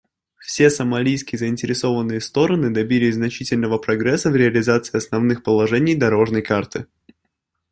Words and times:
Все 0.39 0.71
сомалийские 0.71 1.37
заинтересованные 1.37 2.21
стороны 2.21 2.71
добились 2.71 3.13
значительного 3.13 3.77
прогресса 3.77 4.31
в 4.31 4.35
реализации 4.35 4.97
основных 4.97 5.43
положений 5.43 5.93
«дорожной 5.95 6.41
карты». 6.41 6.87